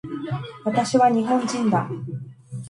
[0.65, 1.87] 私は日本人だ